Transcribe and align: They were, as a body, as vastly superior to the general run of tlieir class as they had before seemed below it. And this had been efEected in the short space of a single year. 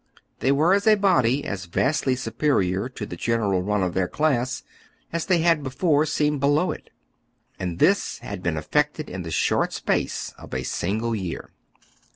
They 0.39 0.51
were, 0.51 0.73
as 0.73 0.87
a 0.87 0.95
body, 0.95 1.45
as 1.45 1.65
vastly 1.67 2.15
superior 2.15 2.89
to 2.89 3.05
the 3.05 3.15
general 3.15 3.61
run 3.61 3.83
of 3.83 3.93
tlieir 3.93 4.09
class 4.11 4.63
as 5.13 5.27
they 5.27 5.41
had 5.41 5.61
before 5.61 6.07
seemed 6.07 6.39
below 6.39 6.71
it. 6.71 6.89
And 7.59 7.77
this 7.77 8.17
had 8.17 8.41
been 8.41 8.55
efEected 8.55 9.09
in 9.11 9.21
the 9.21 9.29
short 9.29 9.73
space 9.73 10.33
of 10.39 10.55
a 10.55 10.63
single 10.63 11.15
year. 11.15 11.51